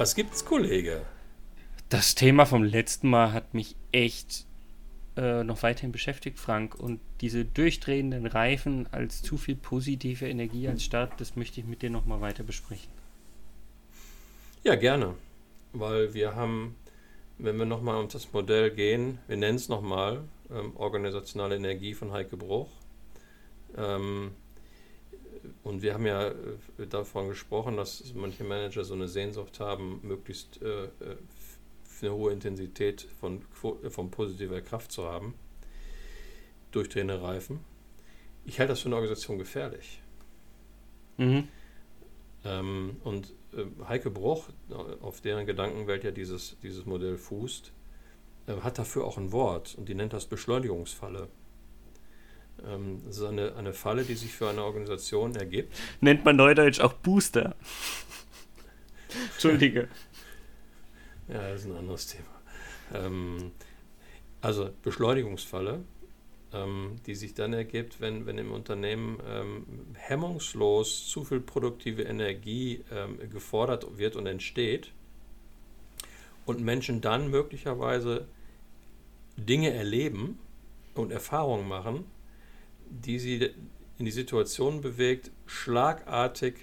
Was 0.00 0.14
gibt's, 0.14 0.46
Kollege? 0.46 1.02
Das 1.90 2.14
Thema 2.14 2.46
vom 2.46 2.64
letzten 2.64 3.10
Mal 3.10 3.34
hat 3.34 3.52
mich 3.52 3.76
echt 3.92 4.46
äh, 5.14 5.44
noch 5.44 5.62
weiterhin 5.62 5.92
beschäftigt, 5.92 6.38
Frank. 6.38 6.74
Und 6.74 7.00
diese 7.20 7.44
durchdrehenden 7.44 8.24
Reifen 8.24 8.88
als 8.92 9.20
zu 9.20 9.36
viel 9.36 9.56
positive 9.56 10.26
Energie 10.26 10.68
als 10.68 10.84
Start, 10.84 11.20
das 11.20 11.36
möchte 11.36 11.60
ich 11.60 11.66
mit 11.66 11.82
dir 11.82 11.90
nochmal 11.90 12.22
weiter 12.22 12.44
besprechen. 12.44 12.90
Ja, 14.64 14.74
gerne. 14.74 15.16
Weil 15.74 16.14
wir 16.14 16.34
haben, 16.34 16.76
wenn 17.36 17.58
wir 17.58 17.66
nochmal 17.66 18.00
um 18.00 18.08
das 18.08 18.32
Modell 18.32 18.70
gehen, 18.70 19.18
wir 19.28 19.36
nennen 19.36 19.56
es 19.56 19.68
nochmal 19.68 20.22
ähm, 20.50 20.74
Organisationale 20.76 21.56
Energie 21.56 21.92
von 21.92 22.10
Heike 22.10 22.38
Bruch. 22.38 22.70
Ähm, 23.76 24.30
und 25.62 25.82
wir 25.82 25.94
haben 25.94 26.06
ja 26.06 26.28
äh, 26.28 26.86
davon 26.88 27.28
gesprochen, 27.28 27.76
dass 27.76 28.12
manche 28.14 28.44
Manager 28.44 28.84
so 28.84 28.94
eine 28.94 29.08
Sehnsucht 29.08 29.60
haben, 29.60 30.00
möglichst 30.02 30.60
äh, 30.62 30.84
äh 30.84 31.16
eine 32.02 32.14
hohe 32.14 32.32
Intensität 32.32 33.06
von, 33.20 33.42
äh, 33.82 33.90
von 33.90 34.10
positiver 34.10 34.60
Kraft 34.62 34.92
zu 34.92 35.04
haben, 35.04 35.34
durchdrehende 36.70 37.20
Reifen. 37.20 37.60
Ich 38.44 38.58
halte 38.58 38.72
das 38.72 38.80
für 38.80 38.86
eine 38.86 38.96
Organisation 38.96 39.38
gefährlich. 39.38 40.02
Mhm. 41.18 41.48
Ähm, 42.44 42.96
und 43.04 43.34
äh, 43.52 43.64
Heike 43.86 44.10
Bruch, 44.10 44.48
auf 45.02 45.20
deren 45.20 45.44
Gedankenwelt 45.44 46.04
ja 46.04 46.10
dieses, 46.10 46.56
dieses 46.62 46.86
Modell 46.86 47.18
fußt, 47.18 47.72
äh, 48.46 48.52
hat 48.62 48.78
dafür 48.78 49.04
auch 49.04 49.18
ein 49.18 49.32
Wort 49.32 49.74
und 49.76 49.88
die 49.88 49.94
nennt 49.94 50.12
das 50.12 50.26
Beschleunigungsfalle. 50.26 51.28
Ähm, 52.66 53.02
das 53.06 53.18
ist 53.18 53.24
eine, 53.24 53.54
eine 53.56 53.72
Falle, 53.72 54.04
die 54.04 54.14
sich 54.14 54.32
für 54.32 54.48
eine 54.48 54.62
Organisation 54.62 55.34
ergibt. 55.34 55.74
Nennt 56.00 56.24
man 56.24 56.36
neudeutsch 56.36 56.80
auch 56.80 56.92
Booster. 56.94 57.54
Entschuldige. 59.32 59.88
Ja, 61.28 61.50
das 61.50 61.60
ist 61.60 61.70
ein 61.70 61.76
anderes 61.76 62.06
Thema. 62.06 62.26
Ähm, 62.94 63.52
also 64.40 64.70
Beschleunigungsfalle, 64.82 65.84
ähm, 66.52 66.96
die 67.06 67.14
sich 67.14 67.34
dann 67.34 67.52
ergibt, 67.52 68.00
wenn, 68.00 68.26
wenn 68.26 68.38
im 68.38 68.52
Unternehmen 68.52 69.18
ähm, 69.28 69.66
hemmungslos 69.94 71.08
zu 71.08 71.24
viel 71.24 71.40
produktive 71.40 72.02
Energie 72.02 72.84
ähm, 72.92 73.18
gefordert 73.30 73.98
wird 73.98 74.16
und 74.16 74.26
entsteht 74.26 74.92
und 76.46 76.60
Menschen 76.60 77.00
dann 77.00 77.30
möglicherweise 77.30 78.26
Dinge 79.36 79.72
erleben 79.72 80.38
und 80.94 81.12
Erfahrungen 81.12 81.68
machen, 81.68 82.04
die 82.90 83.18
sie 83.18 83.50
in 83.98 84.04
die 84.04 84.10
Situation 84.10 84.80
bewegt, 84.80 85.30
schlagartig 85.46 86.56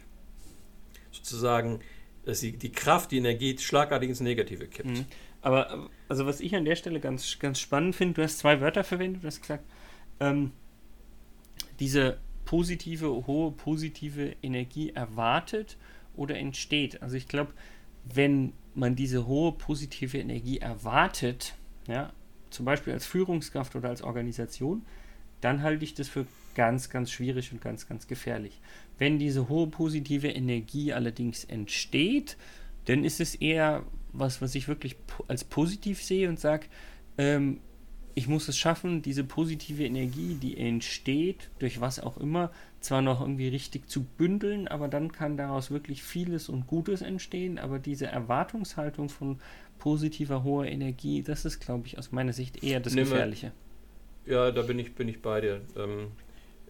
sozusagen, 1.12 1.80
dass 2.26 2.40
sie 2.40 2.54
die 2.54 2.72
Kraft, 2.72 3.12
die 3.12 3.18
Energie 3.18 3.58
schlagartig 3.58 4.10
ins 4.10 4.20
Negative 4.20 4.68
kippt. 4.68 4.90
Mhm. 4.90 5.06
Aber 5.42 5.90
also 6.10 6.26
was 6.26 6.40
ich 6.40 6.56
an 6.56 6.66
der 6.66 6.76
Stelle 6.76 7.00
ganz, 7.00 7.40
ganz 7.40 7.60
spannend 7.60 7.96
finde, 7.96 8.16
du 8.16 8.24
hast 8.24 8.40
zwei 8.40 8.60
Wörter 8.60 8.84
verwendet, 8.84 9.24
du 9.24 9.28
hast 9.28 9.42
gesagt, 9.42 9.64
ähm, 10.20 10.52
diese 11.80 12.18
positive, 12.46 13.28
hohe 13.28 13.52
positive 13.52 14.36
Energie 14.42 14.90
erwartet 14.92 15.78
oder 16.16 16.38
entsteht. 16.38 17.02
Also 17.02 17.16
ich 17.16 17.28
glaube, 17.28 17.54
wenn 18.04 18.54
man 18.74 18.96
diese 18.96 19.28
hohe 19.28 19.52
positive 19.52 20.18
Energie 20.18 20.58
erwartet, 20.60 21.56
ja, 21.88 22.12
zum 22.50 22.66
Beispiel 22.66 22.94
als 22.94 23.06
Führungskraft 23.06 23.76
oder 23.76 23.90
als 23.90 24.02
Organisation, 24.02 24.86
dann 25.42 25.62
halte 25.62 25.84
ich 25.84 25.94
das 25.94 26.08
für 26.08 26.26
ganz, 26.56 26.90
ganz 26.90 27.12
schwierig 27.12 27.52
und 27.52 27.62
ganz, 27.62 27.88
ganz 27.88 28.08
gefährlich. 28.08 28.60
Wenn 28.98 29.20
diese 29.20 29.48
hohe 29.48 29.68
positive 29.68 30.30
Energie 30.30 30.94
allerdings 30.94 31.44
entsteht, 31.44 32.36
dann 32.86 33.04
ist 33.04 33.20
es 33.20 33.36
eher 33.36 33.84
was, 34.12 34.42
was 34.42 34.56
ich 34.56 34.68
wirklich 34.68 34.96
als 35.28 35.44
positiv 35.44 36.02
sehe 36.02 36.30
und 36.30 36.40
sage, 36.40 36.68
ähm, 37.18 37.60
ich 38.16 38.28
muss 38.28 38.48
es 38.48 38.58
schaffen, 38.58 39.04
diese 39.04 39.24
positive 39.24 39.86
Energie, 39.86 40.34
die 40.42 40.58
entsteht, 40.58 41.52
durch 41.60 41.82
was 41.82 42.00
auch 42.00 42.18
immer, 42.18 42.52
zwar 42.80 43.04
noch 43.04 43.22
irgendwie 43.22 43.48
richtig 43.48 43.88
zu 43.90 44.04
bündeln, 44.04 44.68
aber 44.68 44.88
dann 44.88 45.12
kann 45.12 45.38
daraus 45.38 45.70
wirklich 45.70 46.02
vieles 46.02 46.50
und 46.50 46.66
Gutes 46.66 47.04
entstehen. 47.04 47.60
Aber 47.60 47.78
diese 47.78 48.08
Erwartungshaltung 48.08 49.10
von 49.10 49.40
positiver, 49.78 50.44
hoher 50.44 50.66
Energie, 50.66 51.22
das 51.22 51.46
ist, 51.46 51.60
glaube 51.60 51.86
ich, 51.86 52.00
aus 52.00 52.12
meiner 52.12 52.34
Sicht 52.34 52.64
eher 52.64 52.80
das 52.80 52.96
Gefährliche. 52.96 53.52
Ja, 54.28 54.52
da 54.52 54.62
bin 54.62 54.78
ich, 54.80 54.94
bin 54.94 55.08
ich 55.08 55.22
bei 55.22 55.42
dir. 55.42 55.62
Ähm, 55.76 56.12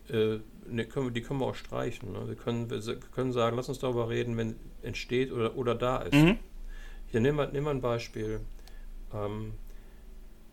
äh, 0.10 0.40
ne, 0.70 0.86
können, 0.86 1.14
die 1.14 1.22
können 1.22 1.40
wir 1.40 1.48
auch 1.48 1.56
streichen. 1.56 2.12
Ne? 2.14 2.28
Wir, 2.28 2.36
können, 2.36 2.70
wir 2.70 3.00
können 3.12 3.34
sagen, 3.34 3.56
lass 3.56 3.70
uns 3.70 3.80
darüber 3.80 4.10
reden, 4.10 4.38
wenn 4.38 4.56
entsteht 4.84 5.32
oder, 5.32 5.58
oder 5.58 5.76
da 5.76 5.98
ist. 5.98 6.14
Mhm. 6.14 6.38
Hier 7.08 7.20
nehmen 7.20 7.38
wir, 7.38 7.48
nehmen 7.48 7.66
wir 7.66 7.72
ein 7.72 7.82
Beispiel. 7.82 8.42
Ähm, 9.14 9.54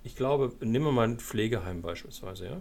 ich 0.02 0.16
glaube, 0.16 0.52
nehmen 0.60 0.86
wir 0.86 0.92
mal 0.92 1.08
ein 1.08 1.18
Pflegeheim 1.18 1.82
beispielsweise, 1.82 2.46
ja. 2.46 2.60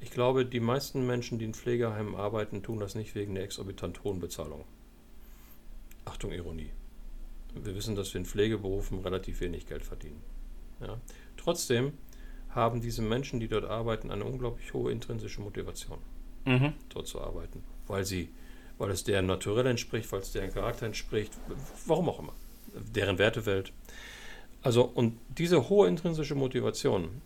Ich 0.00 0.10
glaube, 0.10 0.44
die 0.44 0.60
meisten 0.60 1.06
Menschen, 1.06 1.38
die 1.38 1.46
in 1.46 1.54
Pflegeheimen 1.54 2.14
arbeiten, 2.14 2.62
tun 2.62 2.78
das 2.78 2.94
nicht 2.94 3.14
wegen 3.14 3.34
der 3.34 3.44
exorbitant 3.44 4.04
hohen 4.04 4.20
Bezahlung. 4.20 4.64
Achtung, 6.04 6.32
Ironie. 6.32 6.70
Wir 7.54 7.74
wissen, 7.74 7.96
dass 7.96 8.12
wir 8.12 8.20
in 8.20 8.26
Pflegeberufen 8.26 8.98
relativ 8.98 9.40
wenig 9.40 9.66
Geld 9.66 9.84
verdienen. 9.84 10.22
Ja. 10.80 11.00
Trotzdem 11.38 11.94
haben 12.56 12.80
diese 12.80 13.02
Menschen, 13.02 13.38
die 13.38 13.46
dort 13.46 13.66
arbeiten, 13.66 14.10
eine 14.10 14.24
unglaublich 14.24 14.74
hohe 14.74 14.90
intrinsische 14.90 15.40
Motivation, 15.40 15.98
mhm. 16.44 16.72
dort 16.88 17.06
zu 17.06 17.20
arbeiten, 17.20 17.62
weil 17.86 18.04
sie, 18.04 18.30
weil 18.78 18.90
es 18.90 19.04
deren 19.04 19.26
Naturell 19.26 19.66
entspricht, 19.66 20.10
weil 20.10 20.20
es 20.20 20.32
deren 20.32 20.52
Charakter 20.52 20.86
entspricht, 20.86 21.32
warum 21.86 22.08
auch 22.08 22.18
immer, 22.18 22.32
deren 22.74 23.18
Wertewelt. 23.18 23.72
Also 24.62 24.82
und 24.82 25.18
diese 25.28 25.68
hohe 25.68 25.86
intrinsische 25.86 26.34
Motivation 26.34 27.22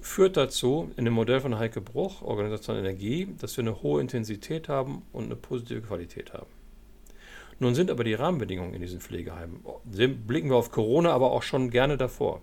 führt 0.00 0.36
dazu 0.36 0.92
in 0.96 1.04
dem 1.04 1.14
Modell 1.14 1.40
von 1.40 1.58
Heike 1.58 1.80
Bruch, 1.80 2.22
Organisation 2.22 2.76
Energie, 2.76 3.28
dass 3.38 3.56
wir 3.56 3.62
eine 3.62 3.82
hohe 3.82 4.00
Intensität 4.00 4.68
haben 4.68 5.02
und 5.12 5.24
eine 5.24 5.36
positive 5.36 5.80
Qualität 5.80 6.32
haben. 6.32 6.46
Nun 7.58 7.74
sind 7.74 7.90
aber 7.90 8.04
die 8.04 8.14
Rahmenbedingungen 8.14 8.72
in 8.72 8.80
diesen 8.80 9.00
Pflegeheimen, 9.00 9.62
blicken 9.84 10.48
wir 10.48 10.56
auf 10.56 10.70
Corona, 10.70 11.12
aber 11.12 11.32
auch 11.32 11.42
schon 11.42 11.70
gerne 11.70 11.98
davor 11.98 12.40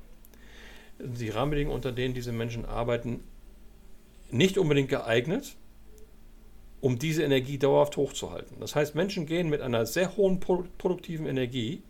die 1.00 1.30
Rahmenbedingungen, 1.30 1.76
unter 1.76 1.92
denen 1.92 2.14
diese 2.14 2.32
Menschen 2.32 2.66
arbeiten, 2.66 3.24
nicht 4.32 4.58
unbedingt 4.58 4.90
geeignet, 4.90 5.56
um 6.82 7.00
diese 7.00 7.24
Energie 7.24 7.58
dauerhaft 7.58 7.98
hochzuhalten. 7.98 8.58
Das 8.60 8.76
heißt, 8.76 8.96
Menschen 8.96 9.26
gehen 9.26 9.50
mit 9.50 9.62
einer 9.62 9.86
sehr 9.86 10.16
hohen 10.16 10.40
produktiven 10.40 11.26
Energie, 11.26 11.82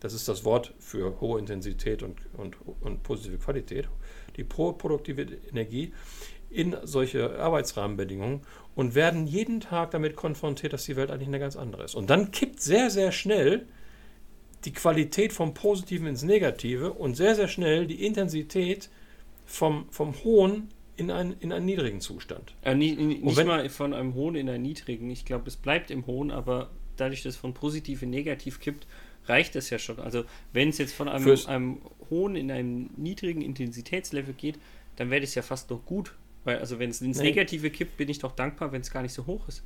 das 0.00 0.12
ist 0.12 0.28
das 0.28 0.44
Wort 0.44 0.74
für 0.78 1.20
hohe 1.20 1.38
Intensität 1.38 2.02
und, 2.02 2.18
und, 2.36 2.56
und 2.80 3.02
positive 3.02 3.38
Qualität, 3.38 3.88
die 4.36 4.44
produktive 4.44 5.26
Energie 5.50 5.92
in 6.50 6.76
solche 6.82 7.38
Arbeitsrahmenbedingungen 7.38 8.42
und 8.74 8.94
werden 8.94 9.26
jeden 9.26 9.60
Tag 9.60 9.90
damit 9.90 10.16
konfrontiert, 10.16 10.72
dass 10.72 10.84
die 10.84 10.96
Welt 10.96 11.10
eigentlich 11.10 11.28
eine 11.28 11.38
ganz 11.38 11.56
andere 11.56 11.84
ist. 11.84 11.94
Und 11.94 12.10
dann 12.10 12.30
kippt 12.30 12.60
sehr, 12.60 12.90
sehr 12.90 13.10
schnell 13.10 13.66
die 14.66 14.72
Qualität 14.72 15.32
vom 15.32 15.54
Positiven 15.54 16.06
ins 16.06 16.22
Negative 16.22 16.92
und 16.92 17.16
sehr, 17.16 17.34
sehr 17.34 17.48
schnell 17.48 17.86
die 17.86 18.04
Intensität 18.04 18.90
vom, 19.46 19.86
vom 19.90 20.14
Hohen 20.24 20.68
in 20.96 21.10
einen, 21.10 21.36
in 21.40 21.52
einen 21.52 21.66
niedrigen 21.66 22.00
Zustand. 22.00 22.54
Äh, 22.62 22.74
nie, 22.74 22.96
nie, 22.96 23.18
nicht 23.18 23.36
wenn, 23.36 23.46
mal 23.46 23.68
von 23.70 23.94
einem 23.94 24.14
Hohen 24.14 24.34
in 24.34 24.48
einen 24.48 24.62
niedrigen. 24.62 25.08
Ich 25.10 25.24
glaube, 25.24 25.46
es 25.46 25.56
bleibt 25.56 25.90
im 25.90 26.06
Hohen, 26.06 26.30
aber 26.30 26.70
dadurch, 26.96 27.22
dass 27.22 27.34
es 27.34 27.40
von 27.40 27.54
positiv 27.54 28.02
in 28.02 28.10
negativ 28.10 28.60
kippt, 28.60 28.86
reicht 29.26 29.56
es 29.56 29.70
ja 29.70 29.78
schon. 29.78 30.00
Also 30.00 30.24
wenn 30.52 30.70
es 30.70 30.78
jetzt 30.78 30.94
von 30.94 31.08
einem, 31.08 31.38
einem 31.46 31.80
hohen 32.10 32.36
in 32.36 32.50
einem 32.50 32.90
niedrigen 32.96 33.42
Intensitätslevel 33.42 34.34
geht, 34.34 34.58
dann 34.96 35.10
wäre 35.10 35.20
das 35.20 35.34
ja 35.34 35.42
fast 35.42 35.70
noch 35.70 35.84
gut. 35.84 36.14
Weil, 36.44 36.58
also 36.58 36.78
wenn 36.78 36.90
es 36.90 37.00
ins. 37.00 37.18
Negative 37.18 37.70
kippt, 37.70 37.96
bin 37.96 38.08
ich 38.08 38.18
doch 38.20 38.32
dankbar, 38.32 38.72
wenn 38.72 38.80
es 38.80 38.90
gar 38.90 39.02
nicht 39.02 39.12
so 39.12 39.26
hoch 39.26 39.46
ist. 39.48 39.62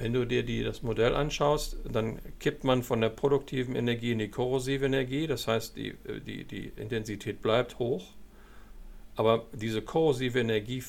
Wenn 0.00 0.14
du 0.14 0.24
dir 0.24 0.42
die, 0.42 0.64
das 0.64 0.82
Modell 0.82 1.14
anschaust, 1.14 1.76
dann 1.84 2.20
kippt 2.38 2.64
man 2.64 2.82
von 2.82 3.02
der 3.02 3.10
produktiven 3.10 3.76
Energie 3.76 4.12
in 4.12 4.18
die 4.18 4.28
korrosive 4.28 4.86
Energie. 4.86 5.26
Das 5.26 5.46
heißt, 5.46 5.76
die, 5.76 5.94
die, 6.26 6.44
die 6.44 6.72
Intensität 6.76 7.42
bleibt 7.42 7.78
hoch. 7.78 8.06
Aber 9.14 9.44
diese 9.52 9.82
korrosive 9.82 10.40
Energie, 10.40 10.82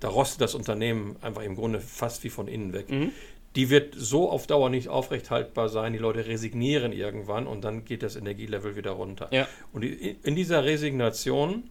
da 0.00 0.08
rostet 0.08 0.40
das 0.40 0.54
Unternehmen 0.54 1.16
einfach 1.20 1.42
im 1.42 1.54
Grunde 1.54 1.80
fast 1.80 2.24
wie 2.24 2.30
von 2.30 2.48
innen 2.48 2.72
weg. 2.72 2.90
Mhm. 2.90 3.12
Die 3.56 3.68
wird 3.68 3.94
so 3.94 4.30
auf 4.30 4.46
Dauer 4.46 4.70
nicht 4.70 4.88
aufrechthaltbar 4.88 5.68
sein. 5.68 5.92
Die 5.92 5.98
Leute 5.98 6.26
resignieren 6.26 6.92
irgendwann 6.92 7.46
und 7.46 7.62
dann 7.62 7.84
geht 7.84 8.02
das 8.02 8.16
Energielevel 8.16 8.74
wieder 8.74 8.92
runter. 8.92 9.28
Ja. 9.32 9.46
Und 9.74 9.82
in 9.82 10.34
dieser 10.34 10.64
Resignation 10.64 11.64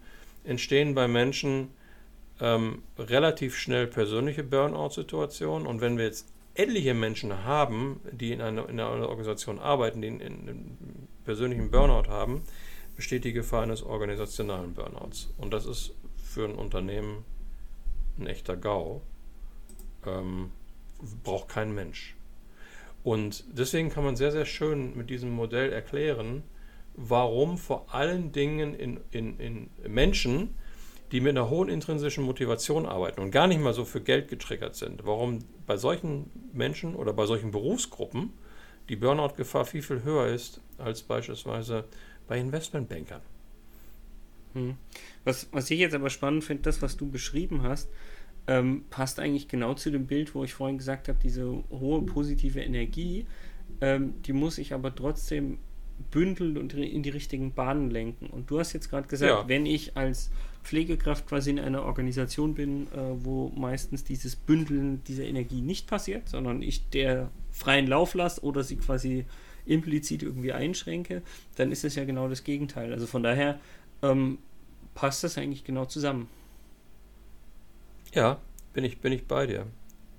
entstehen 0.43 0.93
bei 0.93 1.07
Menschen 1.07 1.69
ähm, 2.39 2.83
relativ 2.99 3.57
schnell 3.57 3.87
persönliche 3.87 4.43
Burnout-Situationen. 4.43 5.65
Und 5.65 5.81
wenn 5.81 5.97
wir 5.97 6.05
jetzt 6.05 6.27
etliche 6.55 6.93
Menschen 6.93 7.43
haben, 7.43 8.01
die 8.11 8.31
in 8.31 8.41
einer, 8.41 8.67
in 8.69 8.79
einer 8.79 9.09
Organisation 9.09 9.59
arbeiten, 9.59 10.01
die 10.01 10.07
einen 10.07 11.07
persönlichen 11.23 11.71
Burnout 11.71 12.09
haben, 12.09 12.43
besteht 12.95 13.23
die 13.23 13.33
Gefahr 13.33 13.63
eines 13.63 13.83
organisationalen 13.83 14.73
Burnouts. 14.73 15.29
Und 15.37 15.53
das 15.53 15.65
ist 15.65 15.93
für 16.17 16.45
ein 16.45 16.55
Unternehmen 16.55 17.23
ein 18.17 18.27
echter 18.27 18.57
GAU. 18.57 19.01
Ähm, 20.05 20.51
braucht 21.23 21.49
kein 21.49 21.73
Mensch. 21.73 22.15
Und 23.03 23.45
deswegen 23.57 23.89
kann 23.89 24.03
man 24.03 24.15
sehr, 24.15 24.31
sehr 24.31 24.45
schön 24.45 24.95
mit 24.97 25.09
diesem 25.09 25.31
Modell 25.31 25.71
erklären, 25.71 26.43
warum 26.95 27.57
vor 27.57 27.93
allen 27.93 28.31
Dingen 28.31 28.75
in, 28.75 28.99
in, 29.11 29.39
in 29.39 29.69
Menschen, 29.87 30.55
die 31.11 31.21
mit 31.21 31.31
einer 31.31 31.49
hohen 31.49 31.69
intrinsischen 31.69 32.23
Motivation 32.23 32.85
arbeiten 32.85 33.21
und 33.21 33.31
gar 33.31 33.47
nicht 33.47 33.61
mal 33.61 33.73
so 33.73 33.85
für 33.85 34.01
Geld 34.01 34.27
getriggert 34.27 34.75
sind, 34.75 35.05
warum 35.05 35.39
bei 35.65 35.77
solchen 35.77 36.29
Menschen 36.53 36.95
oder 36.95 37.13
bei 37.13 37.25
solchen 37.25 37.51
Berufsgruppen 37.51 38.33
die 38.89 38.95
Burnout-Gefahr 38.95 39.65
viel, 39.65 39.81
viel 39.81 40.03
höher 40.03 40.27
ist 40.27 40.61
als 40.77 41.01
beispielsweise 41.01 41.85
bei 42.27 42.39
Investmentbankern. 42.39 43.21
Hm. 44.53 44.77
Was, 45.23 45.47
was 45.51 45.69
ich 45.69 45.79
jetzt 45.79 45.93
aber 45.93 46.09
spannend 46.09 46.43
finde, 46.43 46.63
das, 46.63 46.81
was 46.81 46.97
du 46.97 47.09
beschrieben 47.09 47.63
hast, 47.63 47.89
ähm, 48.47 48.85
passt 48.89 49.19
eigentlich 49.19 49.47
genau 49.47 49.75
zu 49.75 49.91
dem 49.91 50.07
Bild, 50.07 50.33
wo 50.33 50.43
ich 50.43 50.53
vorhin 50.53 50.77
gesagt 50.77 51.07
habe, 51.07 51.19
diese 51.21 51.63
hohe 51.69 52.01
positive 52.03 52.59
Energie, 52.59 53.27
ähm, 53.81 54.21
die 54.23 54.33
muss 54.33 54.57
ich 54.57 54.73
aber 54.73 54.93
trotzdem 54.95 55.59
bündeln 56.11 56.57
und 56.57 56.73
in 56.73 57.03
die 57.03 57.09
richtigen 57.09 57.53
Bahnen 57.53 57.89
lenken. 57.89 58.27
Und 58.27 58.49
du 58.49 58.59
hast 58.59 58.73
jetzt 58.73 58.89
gerade 58.89 59.07
gesagt, 59.07 59.31
ja. 59.31 59.47
wenn 59.47 59.65
ich 59.65 59.95
als 59.97 60.31
Pflegekraft 60.63 61.27
quasi 61.27 61.51
in 61.51 61.59
einer 61.59 61.83
Organisation 61.83 62.53
bin, 62.53 62.87
äh, 62.87 62.97
wo 63.23 63.49
meistens 63.55 64.03
dieses 64.03 64.35
Bündeln 64.35 65.03
dieser 65.05 65.23
Energie 65.23 65.61
nicht 65.61 65.87
passiert, 65.87 66.27
sondern 66.29 66.61
ich 66.61 66.89
der 66.89 67.31
freien 67.51 67.87
Lauf 67.87 68.13
lasse 68.13 68.41
oder 68.41 68.63
sie 68.63 68.75
quasi 68.75 69.25
implizit 69.65 70.23
irgendwie 70.23 70.53
einschränke, 70.53 71.21
dann 71.55 71.71
ist 71.71 71.83
es 71.83 71.95
ja 71.95 72.05
genau 72.05 72.27
das 72.27 72.43
Gegenteil. 72.43 72.91
Also 72.91 73.07
von 73.07 73.23
daher 73.23 73.59
ähm, 74.01 74.39
passt 74.95 75.23
das 75.23 75.37
eigentlich 75.37 75.63
genau 75.63 75.85
zusammen. 75.85 76.27
Ja, 78.13 78.39
bin 78.73 78.83
ich, 78.83 78.99
bin 78.99 79.13
ich 79.13 79.25
bei 79.25 79.45
dir. 79.45 79.65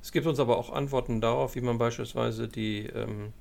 Es 0.03 0.13
gibt 0.13 0.27
uns 0.27 0.39
aber 0.39 0.57
auch 0.57 0.73
Antworten 0.73 1.21
darauf, 1.21 1.55
wie 1.55 1.61
man 1.61 1.79
beispielsweise 1.79 2.49
die, 2.49 2.87
ähm, 2.87 3.33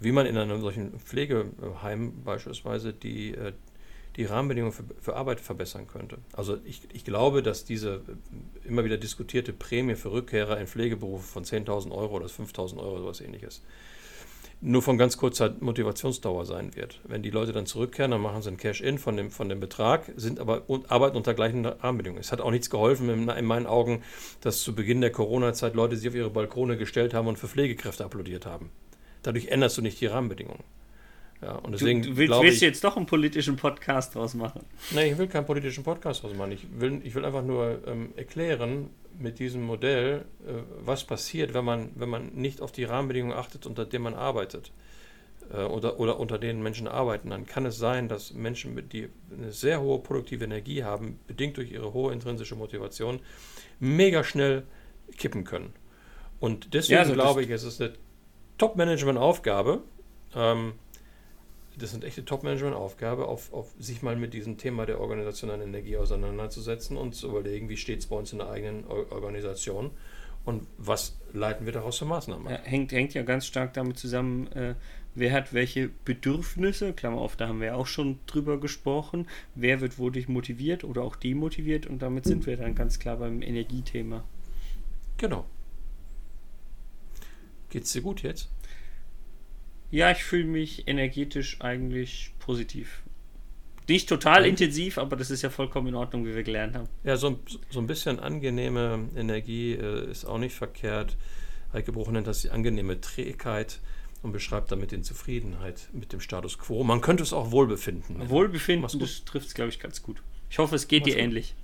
wie 0.00 0.12
man 0.12 0.26
in 0.26 0.36
einem 0.36 0.60
solchen 0.60 0.98
Pflegeheim 0.98 2.22
beispielsweise 2.24 2.92
die, 2.92 3.34
äh, 3.34 3.52
die 4.16 4.24
Rahmenbedingungen 4.24 4.72
für, 4.72 4.84
für, 5.00 5.16
Arbeit 5.16 5.40
verbessern 5.40 5.86
könnte. 5.86 6.18
Also 6.32 6.58
ich, 6.64 6.82
ich 6.92 7.04
glaube, 7.04 7.42
dass 7.42 7.64
diese 7.64 8.02
immer 8.64 8.84
wieder 8.84 8.96
diskutierte 8.96 9.52
Prämie 9.52 9.94
für 9.94 10.12
Rückkehrer 10.12 10.58
in 10.58 10.66
Pflegeberufe 10.66 11.26
von 11.26 11.44
10.000 11.44 11.92
Euro 11.92 12.16
oder 12.16 12.26
5.000 12.26 12.78
Euro 12.78 12.92
oder 12.92 13.02
sowas 13.02 13.20
ähnliches, 13.20 13.62
nur 14.60 14.82
von 14.82 14.98
ganz 14.98 15.16
kurzer 15.16 15.54
Motivationsdauer 15.60 16.44
sein 16.46 16.74
wird. 16.74 17.00
Wenn 17.04 17.22
die 17.22 17.30
Leute 17.30 17.52
dann 17.52 17.66
zurückkehren, 17.66 18.10
dann 18.10 18.20
machen 18.20 18.42
sie 18.42 18.50
ein 18.50 18.56
Cash-In 18.56 18.98
von 18.98 19.16
dem, 19.16 19.30
von 19.30 19.48
dem 19.48 19.60
Betrag, 19.60 20.10
sind 20.16 20.40
aber 20.40 20.68
und 20.68 20.90
arbeiten 20.90 21.16
unter 21.16 21.34
gleichen 21.34 21.64
Rahmenbedingungen. 21.64 22.20
Es 22.20 22.32
hat 22.32 22.40
auch 22.40 22.50
nichts 22.50 22.70
geholfen, 22.70 23.08
in, 23.08 23.28
in 23.28 23.44
meinen 23.44 23.66
Augen, 23.66 24.02
dass 24.40 24.62
zu 24.62 24.74
Beginn 24.74 25.00
der 25.00 25.12
Corona-Zeit 25.12 25.74
Leute 25.74 25.96
sich 25.96 26.08
auf 26.08 26.14
ihre 26.16 26.30
Balkone 26.30 26.76
gestellt 26.76 27.14
haben 27.14 27.28
und 27.28 27.38
für 27.38 27.46
Pflegekräfte 27.46 28.04
applaudiert 28.04 28.46
haben. 28.46 28.70
Dadurch 29.22 29.48
änderst 29.48 29.76
du 29.78 29.82
nicht 29.82 30.00
die 30.00 30.06
Rahmenbedingungen. 30.06 30.64
Ja, 31.40 31.52
und 31.52 31.72
deswegen 31.72 32.02
du, 32.02 32.10
du 32.10 32.16
willst, 32.16 32.40
willst 32.40 32.56
ich, 32.56 32.62
jetzt 32.62 32.82
doch 32.82 32.96
einen 32.96 33.06
politischen 33.06 33.56
Podcast 33.56 34.14
draus 34.14 34.34
machen? 34.34 34.62
Nein, 34.90 35.12
ich 35.12 35.18
will 35.18 35.28
keinen 35.28 35.46
politischen 35.46 35.84
Podcast 35.84 36.22
draus 36.22 36.34
machen. 36.34 36.52
Ich 36.52 36.66
will, 36.78 37.00
ich 37.04 37.14
will 37.14 37.24
einfach 37.24 37.44
nur 37.44 37.80
ähm, 37.86 38.12
erklären, 38.16 38.90
mit 39.18 39.38
diesem 39.38 39.62
Modell, 39.62 40.24
äh, 40.46 40.52
was 40.80 41.04
passiert, 41.04 41.54
wenn 41.54 41.64
man, 41.64 41.90
wenn 41.94 42.08
man 42.08 42.34
nicht 42.34 42.60
auf 42.60 42.72
die 42.72 42.84
Rahmenbedingungen 42.84 43.36
achtet, 43.36 43.66
unter 43.66 43.84
denen 43.84 44.04
man 44.04 44.14
arbeitet 44.14 44.72
äh, 45.52 45.62
oder, 45.62 46.00
oder 46.00 46.18
unter 46.18 46.38
denen 46.38 46.62
Menschen 46.62 46.88
arbeiten, 46.88 47.30
dann 47.30 47.46
kann 47.46 47.66
es 47.66 47.78
sein, 47.78 48.08
dass 48.08 48.32
Menschen, 48.32 48.74
mit 48.74 48.92
die 48.92 49.08
eine 49.36 49.52
sehr 49.52 49.80
hohe 49.80 50.00
produktive 50.00 50.44
Energie 50.44 50.84
haben, 50.84 51.18
bedingt 51.26 51.56
durch 51.56 51.70
ihre 51.70 51.92
hohe 51.92 52.12
intrinsische 52.12 52.56
Motivation, 52.56 53.20
mega 53.80 54.24
schnell 54.24 54.64
kippen 55.16 55.44
können. 55.44 55.72
Und 56.40 56.74
deswegen 56.74 56.94
ja, 56.94 57.00
also 57.00 57.14
glaube 57.14 57.42
ich, 57.42 57.50
es 57.50 57.64
ist 57.64 57.80
eine 57.80 57.94
Top-Management-Aufgabe, 58.58 59.82
ähm, 60.34 60.74
das 61.78 61.90
ist 61.90 61.96
eine 61.96 62.06
echte 62.06 62.24
Top-Management-Aufgabe, 62.24 63.26
auf, 63.26 63.52
auf 63.52 63.72
sich 63.78 64.02
mal 64.02 64.16
mit 64.16 64.34
diesem 64.34 64.58
Thema 64.58 64.84
der 64.84 65.00
organisationalen 65.00 65.62
Energie 65.62 65.96
auseinanderzusetzen 65.96 66.96
und 66.96 67.14
zu 67.14 67.28
überlegen, 67.28 67.68
wie 67.68 67.76
steht 67.76 68.00
es 68.00 68.06
bei 68.06 68.16
uns 68.16 68.32
in 68.32 68.38
der 68.38 68.50
eigenen 68.50 68.84
Organisation 68.86 69.92
und 70.44 70.66
was 70.76 71.16
leiten 71.32 71.66
wir 71.66 71.72
daraus 71.72 71.98
für 71.98 72.04
Maßnahmen. 72.04 72.50
Ja, 72.50 72.58
hängt, 72.62 72.92
hängt 72.92 73.14
ja 73.14 73.22
ganz 73.22 73.46
stark 73.46 73.74
damit 73.74 73.98
zusammen, 73.98 74.50
äh, 74.52 74.74
wer 75.14 75.32
hat 75.32 75.52
welche 75.52 75.90
Bedürfnisse, 76.04 76.92
Klammer 76.92 77.20
auf, 77.20 77.36
da 77.36 77.48
haben 77.48 77.60
wir 77.60 77.76
auch 77.76 77.86
schon 77.86 78.18
drüber 78.26 78.58
gesprochen, 78.58 79.28
wer 79.54 79.80
wird 79.80 79.98
wodurch 79.98 80.28
motiviert 80.28 80.84
oder 80.84 81.02
auch 81.02 81.16
demotiviert 81.16 81.86
und 81.86 82.00
damit 82.00 82.24
sind 82.24 82.46
wir 82.46 82.56
dann 82.56 82.74
ganz 82.74 82.98
klar 82.98 83.18
beim 83.18 83.42
Energiethema. 83.42 84.24
Genau. 85.18 85.44
Geht's 87.70 87.92
dir 87.92 88.02
gut 88.02 88.22
jetzt? 88.22 88.48
Ja, 89.90 90.10
ich 90.10 90.22
fühle 90.22 90.44
mich 90.44 90.86
energetisch 90.86 91.60
eigentlich 91.60 92.32
positiv. 92.38 93.02
Nicht 93.88 94.08
total 94.08 94.42
ja. 94.42 94.48
intensiv, 94.48 94.98
aber 94.98 95.16
das 95.16 95.30
ist 95.30 95.40
ja 95.40 95.48
vollkommen 95.48 95.88
in 95.88 95.94
Ordnung, 95.94 96.26
wie 96.26 96.34
wir 96.34 96.42
gelernt 96.42 96.74
haben. 96.74 96.88
Ja, 97.04 97.16
so, 97.16 97.38
so 97.70 97.80
ein 97.80 97.86
bisschen 97.86 98.20
angenehme 98.20 99.08
Energie 99.16 99.72
äh, 99.72 100.10
ist 100.10 100.26
auch 100.26 100.38
nicht 100.38 100.54
verkehrt. 100.54 101.16
Heike 101.72 101.92
Bruch 101.92 102.10
nennt 102.10 102.26
das 102.26 102.42
die 102.42 102.50
angenehme 102.50 103.00
Trägheit 103.00 103.80
und 104.22 104.32
beschreibt 104.32 104.70
damit 104.72 104.92
den 104.92 105.04
Zufriedenheit 105.04 105.88
mit 105.92 106.12
dem 106.12 106.20
Status 106.20 106.58
quo. 106.58 106.84
Man 106.84 107.00
könnte 107.00 107.22
es 107.22 107.32
auch 107.32 107.50
Wohlbefinden. 107.50 108.28
Wohlbefinden, 108.28 108.98
das 108.98 109.24
trifft 109.24 109.48
es, 109.48 109.54
glaube 109.54 109.70
ich, 109.70 109.80
ganz 109.80 110.02
gut. 110.02 110.22
Ich 110.50 110.58
hoffe, 110.58 110.74
es 110.74 110.86
geht 110.86 111.02
Mach's 111.02 111.14
dir 111.14 111.16
gut. 111.16 111.24
ähnlich. 111.24 111.54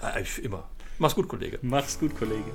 Ja, 0.00 0.14
immer. 0.42 0.70
Mach's 0.98 1.14
gut, 1.14 1.28
Kollege. 1.28 1.58
Mach's 1.62 1.98
gut, 1.98 2.16
Kollege. 2.16 2.52